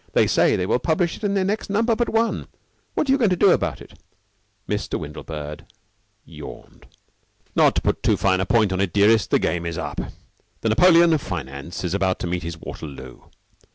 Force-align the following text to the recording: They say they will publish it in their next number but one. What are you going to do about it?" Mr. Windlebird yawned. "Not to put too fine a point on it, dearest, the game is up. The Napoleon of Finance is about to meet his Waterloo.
They 0.13 0.25
say 0.25 0.55
they 0.55 0.65
will 0.65 0.79
publish 0.79 1.15
it 1.17 1.23
in 1.23 1.35
their 1.35 1.45
next 1.45 1.69
number 1.69 1.95
but 1.95 2.09
one. 2.09 2.47
What 2.95 3.07
are 3.07 3.11
you 3.11 3.19
going 3.19 3.29
to 3.29 3.35
do 3.35 3.51
about 3.51 3.81
it?" 3.81 3.93
Mr. 4.67 4.99
Windlebird 4.99 5.63
yawned. 6.25 6.87
"Not 7.55 7.75
to 7.75 7.81
put 7.83 8.01
too 8.01 8.17
fine 8.17 8.41
a 8.41 8.47
point 8.47 8.73
on 8.73 8.81
it, 8.81 8.93
dearest, 8.93 9.29
the 9.29 9.37
game 9.37 9.63
is 9.63 9.77
up. 9.77 10.01
The 10.61 10.69
Napoleon 10.69 11.13
of 11.13 11.21
Finance 11.21 11.83
is 11.83 11.93
about 11.93 12.17
to 12.21 12.25
meet 12.25 12.41
his 12.41 12.57
Waterloo. 12.59 13.21